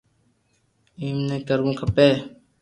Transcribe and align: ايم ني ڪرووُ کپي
ايم 0.99 1.17
ني 1.27 1.37
ڪرووُ 1.47 1.73
کپي 1.79 2.09